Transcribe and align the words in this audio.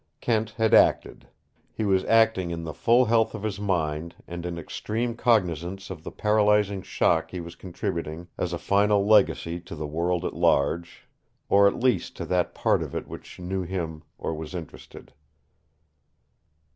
Kent 0.19 0.49
had 0.57 0.73
acted. 0.73 1.27
He 1.71 1.85
was 1.85 2.03
acting 2.05 2.49
in 2.49 2.63
the 2.63 2.73
full 2.73 3.05
health 3.05 3.35
of 3.35 3.43
his 3.43 3.59
mind 3.59 4.15
and 4.27 4.47
in 4.47 4.57
extreme 4.57 5.13
cognizance 5.15 5.91
of 5.91 6.03
the 6.03 6.09
paralyzing 6.09 6.81
shock 6.81 7.29
he 7.29 7.39
was 7.39 7.53
contributing 7.55 8.27
as 8.35 8.51
a 8.51 8.57
final 8.57 9.05
legacy 9.05 9.59
to 9.59 9.75
the 9.75 9.85
world 9.85 10.25
at 10.25 10.33
large, 10.33 11.07
or 11.49 11.67
at 11.67 11.75
least 11.79 12.17
to 12.17 12.25
that 12.25 12.55
part 12.55 12.81
of 12.81 12.95
it 12.95 13.07
which 13.07 13.37
knew 13.37 13.61
him 13.61 14.01
or 14.17 14.33
was 14.33 14.55
interested. 14.55 15.13